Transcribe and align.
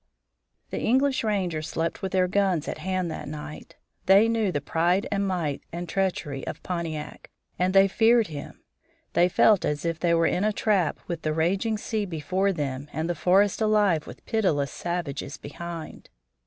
The 0.71 0.79
English 0.79 1.23
rangers 1.23 1.67
slept 1.69 2.01
with 2.01 2.11
their 2.11 2.27
guns 2.27 2.67
at 2.67 2.79
hand 2.79 3.11
that 3.11 3.27
night. 3.27 3.75
They 4.07 4.27
knew 4.27 4.51
the 4.51 4.59
pride 4.59 5.07
and 5.11 5.27
might 5.27 5.61
and 5.71 5.87
treachery 5.87 6.41
of 6.47 6.63
Pontiac, 6.63 7.29
and 7.59 7.71
they 7.71 7.87
feared 7.87 8.25
him. 8.25 8.63
They 9.13 9.29
felt 9.29 9.63
as 9.63 9.85
if 9.85 9.99
they 9.99 10.15
were 10.15 10.25
in 10.25 10.43
a 10.43 10.51
trap, 10.51 10.99
with 11.05 11.21
the 11.21 11.33
raging 11.33 11.77
sea 11.77 12.05
before 12.07 12.51
them 12.51 12.89
and 12.91 13.07
the 13.07 13.13
forest 13.13 13.61
alive 13.61 14.07
with 14.07 14.25
pitiless 14.25 14.71
savages 14.71 15.37
behind. 15.37 16.09